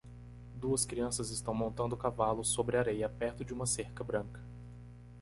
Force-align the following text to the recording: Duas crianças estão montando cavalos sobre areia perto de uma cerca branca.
Duas 0.55 0.83
crianças 0.83 1.29
estão 1.29 1.53
montando 1.53 1.95
cavalos 1.95 2.47
sobre 2.47 2.75
areia 2.75 3.07
perto 3.07 3.45
de 3.45 3.53
uma 3.53 3.67
cerca 3.67 4.03
branca. 4.03 4.41